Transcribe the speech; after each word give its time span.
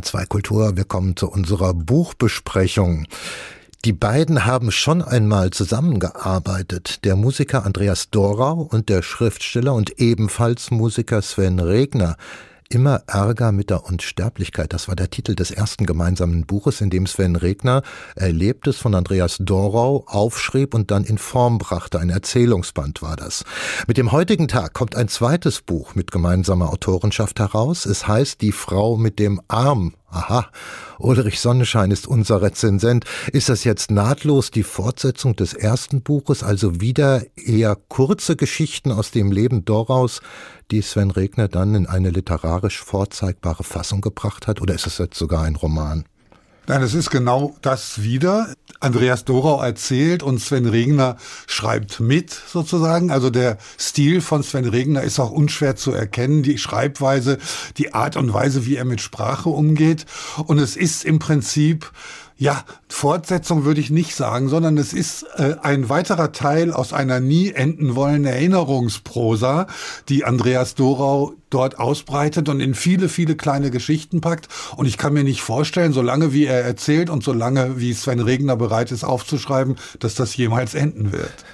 H2 0.00 0.26
Kultur. 0.26 0.76
Wir 0.76 0.84
kommen 0.84 1.16
zu 1.16 1.28
unserer 1.30 1.74
Buchbesprechung. 1.74 3.06
Die 3.84 3.92
beiden 3.92 4.46
haben 4.46 4.70
schon 4.70 5.02
einmal 5.02 5.50
zusammengearbeitet. 5.50 7.04
Der 7.04 7.16
Musiker 7.16 7.64
Andreas 7.64 8.10
Dorau 8.10 8.62
und 8.62 8.88
der 8.88 9.02
Schriftsteller 9.02 9.74
und 9.74 10.00
ebenfalls 10.00 10.70
Musiker 10.70 11.20
Sven 11.22 11.60
Regner. 11.60 12.16
Immer 12.72 13.02
Ärger 13.08 13.50
mit 13.50 13.68
der 13.68 13.84
Unsterblichkeit. 13.84 14.72
Das 14.72 14.86
war 14.86 14.94
der 14.94 15.10
Titel 15.10 15.34
des 15.34 15.50
ersten 15.50 15.86
gemeinsamen 15.86 16.46
Buches, 16.46 16.80
in 16.80 16.88
dem 16.88 17.08
Sven 17.08 17.34
Regner 17.34 17.82
Erlebtes 18.14 18.76
von 18.76 18.94
Andreas 18.94 19.38
Dorau 19.40 20.04
aufschrieb 20.06 20.72
und 20.72 20.92
dann 20.92 21.02
in 21.02 21.18
Form 21.18 21.58
brachte. 21.58 21.98
Ein 21.98 22.10
Erzählungsband 22.10 23.02
war 23.02 23.16
das. 23.16 23.44
Mit 23.88 23.96
dem 23.96 24.12
heutigen 24.12 24.46
Tag 24.46 24.72
kommt 24.72 24.94
ein 24.94 25.08
zweites 25.08 25.62
Buch 25.62 25.96
mit 25.96 26.12
gemeinsamer 26.12 26.70
Autorenschaft 26.70 27.40
heraus. 27.40 27.86
Es 27.86 28.06
heißt 28.06 28.40
Die 28.40 28.52
Frau 28.52 28.96
mit 28.96 29.18
dem 29.18 29.40
Arm. 29.48 29.94
Aha, 30.12 30.50
Ulrich 30.98 31.38
Sonnenschein 31.38 31.92
ist 31.92 32.08
unser 32.08 32.42
Rezensent. 32.42 33.04
Ist 33.32 33.48
das 33.48 33.62
jetzt 33.62 33.92
nahtlos 33.92 34.50
die 34.50 34.64
Fortsetzung 34.64 35.36
des 35.36 35.54
ersten 35.54 36.02
Buches, 36.02 36.42
also 36.42 36.80
wieder 36.80 37.22
eher 37.36 37.76
kurze 37.88 38.34
Geschichten 38.34 38.90
aus 38.90 39.12
dem 39.12 39.30
Leben 39.30 39.64
Doraus, 39.64 40.20
die 40.72 40.82
Sven 40.82 41.12
Regner 41.12 41.46
dann 41.46 41.76
in 41.76 41.86
eine 41.86 42.10
literarisch 42.10 42.82
vorzeigbare 42.82 43.62
Fassung 43.62 44.00
gebracht 44.00 44.48
hat? 44.48 44.60
Oder 44.60 44.74
ist 44.74 44.88
es 44.88 44.98
jetzt 44.98 45.16
sogar 45.16 45.44
ein 45.44 45.54
Roman? 45.54 46.04
Nein, 46.66 46.82
es 46.82 46.94
ist 46.94 47.10
genau 47.10 47.56
das 47.62 48.02
wieder. 48.02 48.54
Andreas 48.80 49.24
Dorau 49.24 49.62
erzählt 49.62 50.22
und 50.22 50.38
Sven 50.38 50.66
Regner 50.66 51.16
schreibt 51.46 52.00
mit 52.00 52.30
sozusagen. 52.30 53.10
Also 53.10 53.28
der 53.28 53.58
Stil 53.78 54.20
von 54.20 54.42
Sven 54.42 54.66
Regner 54.66 55.02
ist 55.02 55.18
auch 55.18 55.30
unschwer 55.30 55.76
zu 55.76 55.92
erkennen. 55.92 56.42
Die 56.42 56.58
Schreibweise, 56.58 57.38
die 57.76 57.92
Art 57.92 58.16
und 58.16 58.32
Weise, 58.32 58.66
wie 58.66 58.76
er 58.76 58.84
mit 58.84 59.00
Sprache 59.00 59.48
umgeht. 59.48 60.06
Und 60.46 60.58
es 60.58 60.76
ist 60.76 61.04
im 61.04 61.18
Prinzip 61.18 61.90
ja, 62.40 62.64
Fortsetzung 62.88 63.66
würde 63.66 63.82
ich 63.82 63.90
nicht 63.90 64.16
sagen, 64.16 64.48
sondern 64.48 64.78
es 64.78 64.94
ist 64.94 65.26
äh, 65.36 65.56
ein 65.62 65.90
weiterer 65.90 66.32
Teil 66.32 66.72
aus 66.72 66.94
einer 66.94 67.20
nie 67.20 67.50
enden 67.50 67.94
wollen 67.94 68.24
Erinnerungsprosa, 68.24 69.66
die 70.08 70.24
Andreas 70.24 70.74
Dorau 70.74 71.34
dort 71.50 71.78
ausbreitet 71.78 72.48
und 72.48 72.60
in 72.60 72.74
viele, 72.74 73.10
viele 73.10 73.36
kleine 73.36 73.70
Geschichten 73.70 74.22
packt. 74.22 74.48
Und 74.76 74.86
ich 74.86 74.96
kann 74.96 75.12
mir 75.12 75.22
nicht 75.22 75.42
vorstellen, 75.42 75.92
solange 75.92 76.32
wie 76.32 76.46
er 76.46 76.64
erzählt 76.64 77.10
und 77.10 77.22
solange 77.22 77.78
wie 77.78 77.92
Sven 77.92 78.20
Regner 78.20 78.56
bereit 78.56 78.90
ist 78.90 79.04
aufzuschreiben, 79.04 79.76
dass 79.98 80.14
das 80.14 80.34
jemals 80.34 80.72
enden 80.72 81.12
wird. 81.12 81.44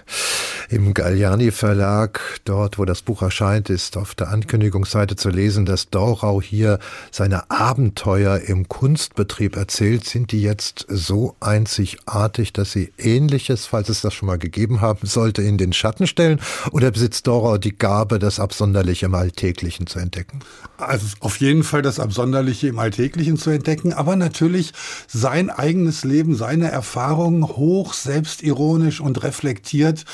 Im 0.68 0.94
Galliani 0.94 1.52
Verlag, 1.52 2.20
dort 2.44 2.76
wo 2.78 2.84
das 2.84 3.02
Buch 3.02 3.22
erscheint, 3.22 3.70
ist 3.70 3.96
auf 3.96 4.16
der 4.16 4.30
Ankündigungsseite 4.30 5.14
zu 5.14 5.28
lesen, 5.30 5.64
dass 5.64 5.90
Dorau 5.90 6.42
hier 6.42 6.80
seine 7.12 7.52
Abenteuer 7.52 8.38
im 8.40 8.66
Kunstbetrieb 8.68 9.54
erzählt. 9.54 10.04
Sind 10.04 10.32
die 10.32 10.42
jetzt 10.42 10.84
so 10.88 11.36
einzigartig, 11.38 12.52
dass 12.52 12.72
sie 12.72 12.92
ähnliches, 12.98 13.66
falls 13.66 13.88
es 13.90 14.00
das 14.00 14.12
schon 14.12 14.26
mal 14.26 14.38
gegeben 14.38 14.80
haben 14.80 15.06
sollte, 15.06 15.40
in 15.42 15.56
den 15.56 15.72
Schatten 15.72 16.08
stellen? 16.08 16.40
Oder 16.72 16.90
besitzt 16.90 17.28
Dorau 17.28 17.58
die 17.58 17.78
Gabe, 17.78 18.18
das 18.18 18.40
Absonderliche 18.40 19.06
im 19.06 19.14
Alltäglichen 19.14 19.86
zu 19.86 20.00
entdecken? 20.00 20.40
Also 20.78 21.06
auf 21.20 21.38
jeden 21.38 21.62
Fall 21.62 21.82
das 21.82 22.00
Absonderliche 22.00 22.66
im 22.66 22.80
Alltäglichen 22.80 23.36
zu 23.36 23.50
entdecken, 23.50 23.92
aber 23.92 24.16
natürlich 24.16 24.72
sein 25.06 25.48
eigenes 25.48 26.02
Leben, 26.02 26.34
seine 26.34 26.72
Erfahrungen 26.72 27.46
hoch 27.46 27.94
selbstironisch 27.94 29.00
und 29.00 29.22
reflektiert 29.22 30.04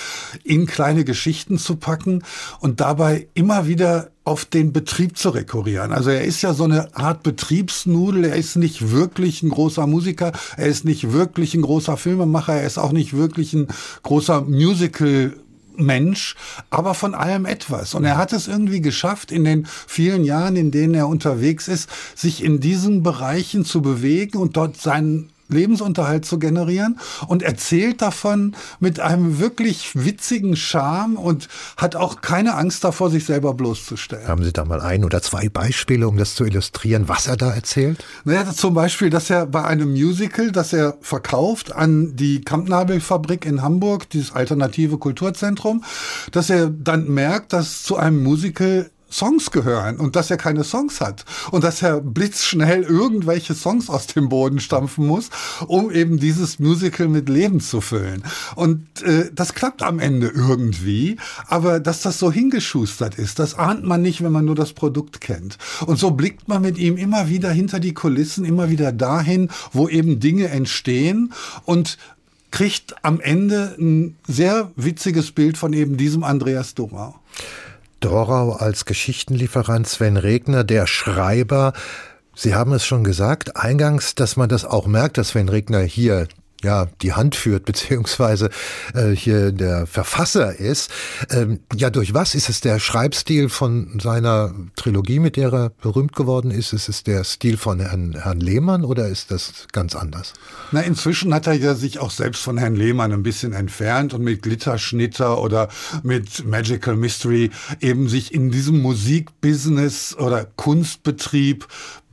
in 0.45 0.67
kleine 0.67 1.05
Geschichten 1.05 1.59
zu 1.59 1.77
packen 1.77 2.23
und 2.61 2.81
dabei 2.81 3.29
immer 3.35 3.67
wieder 3.67 4.11
auf 4.25 4.45
den 4.45 4.73
Betrieb 4.73 5.19
zu 5.19 5.31
rekurrieren. 5.31 5.93
Also 5.93 6.11
er 6.11 6.25
ist 6.25 6.43
ja 6.43 6.55
so 6.55 6.65
eine 6.65 6.97
Art 6.97 7.23
Betriebsnudel. 7.23 8.25
Er 8.25 8.37
ist 8.37 8.57
nicht 8.57 8.93
wirklich 8.93 9.43
ein 9.43 9.51
großer 9.51 9.87
Musiker. 9.87 10.33
Er 10.57 10.67
ist 10.67 10.85
nicht 10.85 11.13
wirklich 11.13 11.55
ein 11.55 11.63
großer 11.63 11.97
Filmemacher. 11.97 12.55
Er 12.55 12.67
ist 12.67 12.79
auch 12.79 12.93
nicht 12.93 13.17
wirklich 13.17 13.53
ein 13.53 13.69
großer 14.03 14.43
Musical 14.43 15.35
Mensch, 15.77 16.37
aber 16.71 16.95
von 16.95 17.15
allem 17.15 17.47
etwas. 17.47 17.95
Und 17.95 18.05
er 18.05 18.17
hat 18.17 18.33
es 18.33 18.49
irgendwie 18.49 18.81
geschafft, 18.81 19.33
in 19.33 19.45
den 19.45 19.67
vielen 19.67 20.25
Jahren, 20.25 20.57
in 20.57 20.71
denen 20.71 20.95
er 20.95 21.09
unterwegs 21.09 21.67
ist, 21.69 21.89
sich 22.15 22.45
in 22.45 22.61
diesen 22.61 23.03
Bereichen 23.03 23.65
zu 23.65 23.83
bewegen 23.83 24.39
und 24.39 24.57
dort 24.57 24.81
seinen 24.81 25.32
Lebensunterhalt 25.53 26.25
zu 26.25 26.39
generieren 26.39 26.99
und 27.27 27.43
erzählt 27.43 28.03
davon 28.03 28.55
mit 28.81 29.01
einem 29.01 29.39
wirklich 29.39 29.91
witzigen 29.95 30.57
Charme 30.57 31.17
und 31.17 31.49
hat 31.77 31.97
auch 31.97 32.21
keine 32.21 32.55
Angst 32.55 32.85
davor, 32.85 33.11
sich 33.11 33.25
selber 33.25 33.55
bloßzustellen. 33.55 34.27
Haben 34.27 34.45
Sie 34.45 34.53
da 34.53 34.65
mal 34.65 34.81
ein 34.81 35.05
oder 35.05 35.23
zwei 35.23 35.49
Beispiele, 35.49 36.09
um 36.09 36.17
das 36.17 36.35
zu 36.35 36.45
illustrieren, 36.45 37.09
was 37.09 37.27
er 37.27 37.37
da 37.37 37.53
erzählt? 37.53 38.05
Naja, 38.25 38.51
zum 38.53 38.75
Beispiel, 38.75 39.11
dass 39.11 39.31
er 39.31 39.47
bei 39.47 39.65
einem 39.65 39.93
Musical, 39.93 40.51
das 40.53 40.73
er 40.73 40.97
verkauft 41.01 41.73
an 41.73 42.17
die 42.17 42.41
Kampnabelfabrik 42.41 43.47
in 43.47 43.63
Hamburg, 43.63 44.09
dieses 44.11 44.33
alternative 44.33 44.99
Kulturzentrum, 44.99 45.85
dass 46.33 46.51
er 46.51 46.69
dann 46.69 47.09
merkt, 47.09 47.53
dass 47.53 47.83
zu 47.83 47.97
einem 47.97 48.23
Musical 48.23 48.91
Songs 49.13 49.51
gehören 49.51 49.99
und 49.99 50.17
dass 50.17 50.31
er 50.31 50.37
keine 50.37 50.65
Songs 50.65 51.01
hat 51.01 51.25
und 51.51 51.65
dass 51.65 51.83
er 51.83 52.01
blitzschnell 52.01 52.83
irgendwelche 52.83 53.55
Songs 53.55 53.91
aus 53.91 54.07
dem 54.07 54.29
Boden 54.29 54.59
stampfen 54.59 55.07
muss, 55.07 55.31
um 55.67 55.91
eben 55.91 56.19
dieses 56.19 56.59
Musical 56.59 57.09
mit 57.09 57.29
Leben 57.29 57.61
zu 57.61 57.81
füllen. 57.81 58.25
Und 58.57 59.03
äh, 59.03 59.31
das 59.33 59.55
klappt 59.55 59.83
am 59.83 59.99
Ende 59.99 60.29
irgendwie, 60.29 61.17
aber 61.47 61.81
dass 61.81 62.01
das 62.03 62.19
so 62.19 62.33
hingeschustert 62.33 63.17
ist, 63.17 63.39
das 63.39 63.55
ahnt 63.55 63.85
man 63.85 64.03
nicht, 64.03 64.23
wenn 64.23 64.33
man 64.33 64.45
nur 64.45 64.55
das 64.55 64.73
Produkt 64.73 65.21
kennt. 65.21 65.59
Und 65.87 65.99
so 65.99 66.13
blickt 66.13 66.49
man 66.49 66.63
mit 66.63 66.79
ihm 66.79 66.97
immer 66.97 67.29
wieder 67.29 67.51
hinter 67.51 67.81
die 67.81 67.95
Kulissen, 67.95 68.45
immer 68.45 68.71
wieder 68.71 68.93
dahin, 68.93 69.51
wo 69.73 69.89
eben 69.89 70.21
Dinge 70.21 70.49
entstehen 70.49 71.33
und 71.65 71.99
kriegt 72.51 72.95
am 73.03 73.21
Ende 73.21 73.75
ein 73.79 74.17
sehr 74.29 74.71
witziges 74.77 75.33
Bild 75.33 75.59
von 75.59 75.73
eben 75.73 75.97
diesem 75.97 76.23
Andreas 76.23 76.75
Dorau. 76.75 77.19
Dorau 78.03 78.53
als 78.53 78.85
Geschichtenlieferant, 78.85 79.87
Sven 79.87 80.17
Regner, 80.17 80.65
der 80.65 80.87
Schreiber. 80.87 81.73
Sie 82.35 82.55
haben 82.55 82.73
es 82.73 82.85
schon 82.85 83.05
gesagt, 83.05 83.57
eingangs, 83.57 84.15
dass 84.15 84.37
man 84.37 84.49
das 84.49 84.65
auch 84.65 84.87
merkt, 84.87 85.19
dass 85.19 85.31
Sven 85.31 85.49
Regner 85.49 85.81
hier 85.81 86.27
ja, 86.65 86.87
die 87.03 87.13
Hand 87.13 87.35
führt, 87.35 87.65
beziehungsweise 87.67 88.51
äh, 88.95 89.11
hier 89.11 89.53
der 89.53 89.87
Verfasser 89.87 90.59
ist. 90.59 90.91
Ähm, 91.31 91.61
ja, 91.75 91.91
durch 91.91 92.15
was 92.15 92.35
ist 92.35 92.49
es 92.49 92.61
der 92.61 92.79
Schreibstil 92.79 93.49
von 93.49 93.99
seiner 94.01 94.55
Trilogie, 94.77 95.19
mit 95.19 95.37
der 95.37 95.53
er 95.53 95.71
berühmt 95.71 96.15
geworden 96.15 96.51
ist? 96.51 96.73
Ist 96.73 96.89
es 96.89 97.03
der 97.03 97.25
Stil 97.25 97.57
von 97.57 97.81
Herrn, 97.81 98.17
Herrn 98.21 98.41
Lehmann 98.41 98.85
oder 98.85 99.09
ist 99.09 99.31
das 99.31 99.67
ganz 99.73 99.95
anders? 99.95 100.33
Na, 100.71 100.81
inzwischen 100.81 101.35
hat 101.35 101.47
er 101.47 101.55
ja 101.55 101.75
sich 101.75 101.99
auch 101.99 102.11
selbst 102.11 102.43
von 102.43 102.59
Herrn 102.59 102.75
Lehmann 102.75 103.13
ein 103.13 103.23
bisschen 103.23 103.53
entfernt 103.53 104.15
und 104.15 104.23
mit 104.23 104.43
Glitterschnitter 104.43 105.41
oder 105.41 105.69
mit 106.03 106.47
Magical 106.47 106.97
Mystery 106.97 107.51
eben 107.81 108.09
sich 108.09 108.33
in 108.33 108.51
diesem 108.51 108.81
Musikbusiness 108.81 110.17
oder 110.17 110.47
Kunstbetrieb 110.57 111.67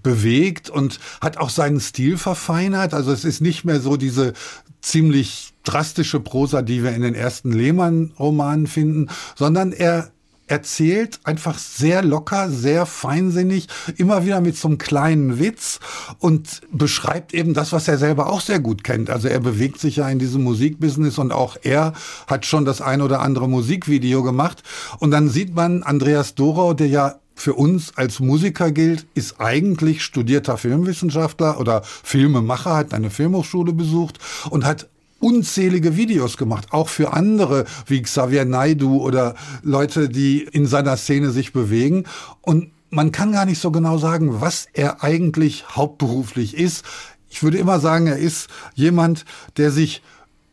bewegt 0.03 0.69
und 0.69 0.99
hat 1.21 1.37
auch 1.37 1.49
seinen 1.49 1.79
Stil 1.79 2.17
verfeinert. 2.17 2.93
Also 2.93 3.11
es 3.11 3.25
ist 3.25 3.41
nicht 3.41 3.65
mehr 3.65 3.79
so 3.79 3.97
diese 3.97 4.33
ziemlich 4.81 5.53
drastische 5.63 6.19
Prosa, 6.19 6.61
die 6.61 6.83
wir 6.83 6.91
in 6.91 7.01
den 7.01 7.15
ersten 7.15 7.51
Lehmann-Romanen 7.51 8.67
finden, 8.67 9.09
sondern 9.35 9.71
er 9.71 10.11
erzählt 10.49 11.19
einfach 11.23 11.57
sehr 11.59 12.03
locker, 12.03 12.49
sehr 12.49 12.85
feinsinnig, 12.85 13.67
immer 13.97 14.25
wieder 14.25 14.41
mit 14.41 14.57
so 14.57 14.67
einem 14.67 14.77
kleinen 14.79 15.39
Witz 15.39 15.79
und 16.17 16.61
beschreibt 16.71 17.33
eben 17.33 17.53
das, 17.53 17.71
was 17.71 17.87
er 17.87 17.97
selber 17.97 18.31
auch 18.31 18.41
sehr 18.41 18.59
gut 18.59 18.83
kennt. 18.83 19.09
Also 19.09 19.27
er 19.27 19.39
bewegt 19.39 19.79
sich 19.79 19.97
ja 19.97 20.09
in 20.09 20.19
diesem 20.19 20.43
Musikbusiness 20.43 21.17
und 21.19 21.31
auch 21.31 21.57
er 21.61 21.93
hat 22.27 22.45
schon 22.45 22.65
das 22.65 22.81
ein 22.81 23.01
oder 23.01 23.21
andere 23.21 23.47
Musikvideo 23.47 24.23
gemacht. 24.23 24.63
Und 24.97 25.11
dann 25.11 25.29
sieht 25.29 25.53
man 25.55 25.83
Andreas 25.83 26.33
Dorau, 26.33 26.73
der 26.73 26.87
ja 26.87 27.19
für 27.39 27.53
uns 27.53 27.95
als 27.95 28.19
Musiker 28.19 28.71
gilt, 28.71 29.05
ist 29.13 29.39
eigentlich 29.39 30.03
studierter 30.03 30.57
Filmwissenschaftler 30.57 31.59
oder 31.59 31.83
Filmemacher, 31.83 32.75
hat 32.75 32.93
eine 32.93 33.09
Filmhochschule 33.09 33.71
besucht 33.71 34.19
und 34.49 34.65
hat 34.65 34.89
unzählige 35.19 35.95
Videos 35.95 36.35
gemacht, 36.35 36.67
auch 36.71 36.89
für 36.89 37.13
andere 37.13 37.65
wie 37.87 38.01
Xavier 38.01 38.43
Naidu 38.43 38.97
oder 39.01 39.35
Leute, 39.63 40.09
die 40.09 40.41
in 40.43 40.65
seiner 40.65 40.97
Szene 40.97 41.31
sich 41.31 41.53
bewegen. 41.53 42.03
Und 42.41 42.71
man 42.89 43.11
kann 43.13 43.31
gar 43.31 43.45
nicht 43.45 43.59
so 43.59 43.71
genau 43.71 43.97
sagen, 43.97 44.41
was 44.41 44.67
er 44.73 45.03
eigentlich 45.03 45.75
hauptberuflich 45.75 46.57
ist. 46.57 46.83
Ich 47.29 47.41
würde 47.41 47.57
immer 47.57 47.79
sagen, 47.79 48.07
er 48.07 48.17
ist 48.17 48.49
jemand, 48.75 49.23
der 49.55 49.71
sich 49.71 50.01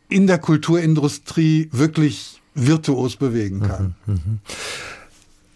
in 0.07 0.25
der 0.25 0.37
Kulturindustrie 0.37 1.69
wirklich 1.73 2.41
virtuos 2.53 3.17
bewegen 3.17 3.61
kann. 3.61 3.95
Mhm, 4.05 4.13
mh. 4.13 4.21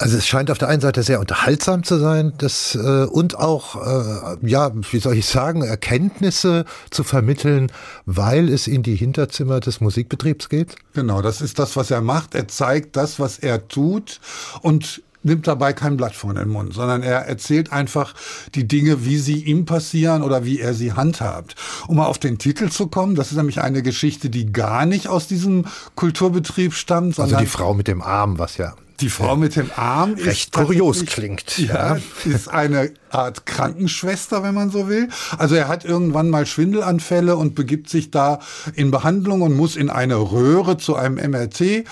Also 0.01 0.17
es 0.17 0.25
scheint 0.25 0.49
auf 0.49 0.57
der 0.57 0.67
einen 0.67 0.81
Seite 0.81 1.03
sehr 1.03 1.19
unterhaltsam 1.19 1.83
zu 1.83 1.99
sein, 1.99 2.33
das 2.39 2.73
äh, 2.73 3.05
und 3.05 3.37
auch 3.37 3.75
äh, 3.75 4.37
ja, 4.41 4.71
wie 4.73 4.99
soll 4.99 5.15
ich 5.15 5.27
sagen, 5.27 5.61
Erkenntnisse 5.61 6.65
zu 6.89 7.03
vermitteln, 7.03 7.71
weil 8.07 8.49
es 8.49 8.65
in 8.65 8.81
die 8.81 8.95
Hinterzimmer 8.95 9.59
des 9.59 9.79
Musikbetriebs 9.79 10.49
geht. 10.49 10.75
Genau, 10.93 11.21
das 11.21 11.39
ist 11.39 11.59
das, 11.59 11.75
was 11.75 11.91
er 11.91 12.01
macht. 12.01 12.33
Er 12.33 12.47
zeigt 12.47 12.95
das, 12.95 13.19
was 13.19 13.37
er 13.37 13.67
tut 13.67 14.19
und 14.63 15.03
nimmt 15.21 15.45
dabei 15.45 15.71
kein 15.71 15.97
Blatt 15.97 16.15
vor 16.15 16.33
den 16.33 16.49
Mund, 16.49 16.73
sondern 16.73 17.03
er 17.03 17.27
erzählt 17.27 17.71
einfach 17.71 18.15
die 18.55 18.67
Dinge, 18.67 19.05
wie 19.05 19.17
sie 19.17 19.43
ihm 19.43 19.65
passieren 19.65 20.23
oder 20.23 20.43
wie 20.43 20.59
er 20.59 20.73
sie 20.73 20.93
handhabt. 20.93 21.55
Um 21.87 21.97
mal 21.97 22.07
auf 22.07 22.17
den 22.17 22.39
Titel 22.39 22.69
zu 22.69 22.87
kommen, 22.87 23.13
das 23.13 23.29
ist 23.29 23.37
nämlich 23.37 23.61
eine 23.61 23.83
Geschichte, 23.83 24.31
die 24.31 24.51
gar 24.51 24.87
nicht 24.87 25.07
aus 25.07 25.27
diesem 25.27 25.65
Kulturbetrieb 25.93 26.73
stammt, 26.73 27.17
sondern 27.17 27.35
also 27.35 27.45
die 27.45 27.51
Frau 27.51 27.75
mit 27.75 27.87
dem 27.87 28.01
Arm, 28.01 28.39
was 28.39 28.57
ja 28.57 28.73
die 29.01 29.09
Frau 29.09 29.35
mit 29.35 29.55
dem 29.55 29.71
Arm 29.75 30.13
recht 30.13 30.51
kurios 30.51 31.05
klingt. 31.05 31.57
Ja, 31.57 31.97
ist 32.25 32.47
eine 32.47 32.91
Art 33.09 33.45
Krankenschwester, 33.45 34.43
wenn 34.43 34.53
man 34.53 34.69
so 34.69 34.87
will. 34.87 35.09
Also 35.37 35.55
er 35.55 35.67
hat 35.67 35.83
irgendwann 35.83 36.29
mal 36.29 36.45
Schwindelanfälle 36.45 37.35
und 37.35 37.55
begibt 37.55 37.89
sich 37.89 38.11
da 38.11 38.39
in 38.75 38.91
Behandlung 38.91 39.41
und 39.41 39.55
muss 39.55 39.75
in 39.75 39.89
eine 39.89 40.15
Röhre 40.15 40.77
zu 40.77 40.95
einem 40.95 41.15
MRT. 41.15 41.85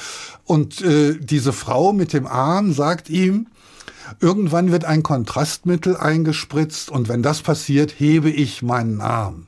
Und 0.45 0.81
äh, 0.81 1.17
diese 1.19 1.53
Frau 1.53 1.93
mit 1.93 2.13
dem 2.13 2.27
Arm 2.27 2.73
sagt 2.73 3.09
ihm, 3.09 3.47
Irgendwann 4.19 4.71
wird 4.71 4.85
ein 4.85 5.03
Kontrastmittel 5.03 5.95
eingespritzt 5.95 6.89
und 6.89 7.09
wenn 7.09 7.21
das 7.21 7.41
passiert, 7.41 7.99
hebe 7.99 8.31
ich 8.31 8.63
meinen 8.63 9.01
Arm. 9.01 9.45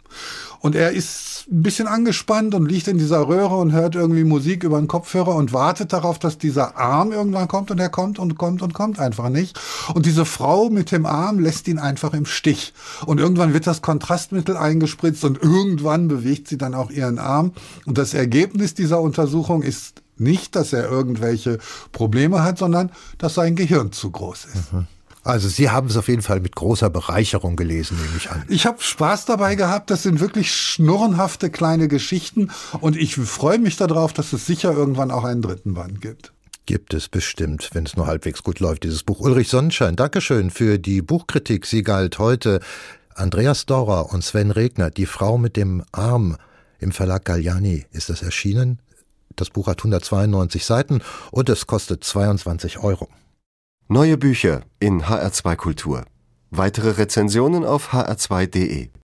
Und 0.61 0.75
er 0.75 0.91
ist 0.91 1.47
ein 1.51 1.63
bisschen 1.63 1.87
angespannt 1.87 2.53
und 2.53 2.67
liegt 2.67 2.87
in 2.87 2.99
dieser 2.99 3.27
Röhre 3.27 3.55
und 3.55 3.71
hört 3.71 3.95
irgendwie 3.95 4.23
Musik 4.23 4.63
über 4.63 4.79
den 4.79 4.87
Kopfhörer 4.87 5.35
und 5.35 5.53
wartet 5.53 5.91
darauf, 5.91 6.19
dass 6.19 6.37
dieser 6.37 6.77
Arm 6.77 7.11
irgendwann 7.11 7.47
kommt 7.47 7.71
und 7.71 7.79
er 7.79 7.89
kommt 7.89 8.19
und 8.19 8.37
kommt 8.37 8.61
und 8.61 8.73
kommt 8.73 8.99
einfach 8.99 9.29
nicht. 9.29 9.59
Und 9.95 10.05
diese 10.05 10.23
Frau 10.23 10.69
mit 10.69 10.91
dem 10.91 11.07
Arm 11.07 11.39
lässt 11.39 11.67
ihn 11.67 11.79
einfach 11.79 12.13
im 12.13 12.27
Stich. 12.27 12.73
Und 13.07 13.19
irgendwann 13.19 13.53
wird 13.53 13.65
das 13.65 13.81
Kontrastmittel 13.81 14.55
eingespritzt 14.55 15.25
und 15.25 15.41
irgendwann 15.41 16.07
bewegt 16.07 16.47
sie 16.47 16.59
dann 16.59 16.75
auch 16.75 16.91
ihren 16.91 17.17
Arm. 17.17 17.53
Und 17.87 17.97
das 17.97 18.13
Ergebnis 18.13 18.75
dieser 18.75 19.01
Untersuchung 19.01 19.63
ist 19.63 20.03
nicht, 20.17 20.55
dass 20.55 20.73
er 20.73 20.87
irgendwelche 20.87 21.57
Probleme 21.91 22.43
hat, 22.43 22.59
sondern 22.59 22.91
dass 23.17 23.33
sein 23.33 23.55
Gehirn 23.55 23.91
zu 23.91 24.11
groß 24.11 24.45
ist. 24.45 24.73
Mhm. 24.73 24.85
Also 25.23 25.49
Sie 25.49 25.69
haben 25.69 25.87
es 25.87 25.97
auf 25.97 26.07
jeden 26.07 26.23
Fall 26.23 26.39
mit 26.39 26.55
großer 26.55 26.89
Bereicherung 26.89 27.55
gelesen, 27.55 27.97
nehme 28.01 28.17
ich 28.17 28.31
an. 28.31 28.43
Ich 28.47 28.65
habe 28.65 28.81
Spaß 28.81 29.25
dabei 29.25 29.55
gehabt. 29.55 29.91
Das 29.91 30.03
sind 30.03 30.19
wirklich 30.19 30.51
schnurrenhafte 30.51 31.51
kleine 31.51 31.87
Geschichten 31.87 32.49
und 32.79 32.95
ich 32.95 33.15
freue 33.15 33.59
mich 33.59 33.77
darauf, 33.77 34.13
dass 34.13 34.33
es 34.33 34.45
sicher 34.47 34.71
irgendwann 34.71 35.11
auch 35.11 35.23
einen 35.23 35.41
dritten 35.41 35.75
Band 35.75 36.01
gibt. 36.01 36.33
Gibt 36.65 36.93
es 36.93 37.07
bestimmt, 37.07 37.69
wenn 37.73 37.85
es 37.85 37.95
nur 37.95 38.07
halbwegs 38.07 38.43
gut 38.43 38.59
läuft, 38.59 38.83
dieses 38.83 39.03
Buch. 39.03 39.19
Ulrich 39.19 39.49
Sonnenschein, 39.49 39.95
Dankeschön 39.95 40.49
für 40.49 40.79
die 40.79 41.01
Buchkritik. 41.01 41.65
Sie 41.65 41.83
galt 41.83 42.17
heute 42.17 42.59
Andreas 43.13 43.65
Dorer 43.65 44.11
und 44.13 44.23
Sven 44.23 44.51
Regner, 44.51 44.89
Die 44.89 45.05
Frau 45.05 45.37
mit 45.37 45.55
dem 45.55 45.83
Arm. 45.91 46.37
Im 46.79 46.91
Verlag 46.91 47.25
Galliani 47.25 47.85
ist 47.91 48.09
das 48.09 48.23
erschienen. 48.23 48.79
Das 49.35 49.49
Buch 49.49 49.67
hat 49.67 49.79
192 49.79 50.65
Seiten 50.65 51.01
und 51.31 51.49
es 51.49 51.67
kostet 51.67 52.03
22 52.03 52.79
Euro. 52.79 53.07
Neue 53.93 54.17
Bücher 54.17 54.61
in 54.79 55.03
HR2 55.03 55.57
Kultur. 55.57 56.05
Weitere 56.49 56.91
Rezensionen 56.91 57.65
auf 57.65 57.91
hr2.de. 57.91 58.91